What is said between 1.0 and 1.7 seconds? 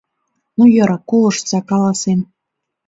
колыштса,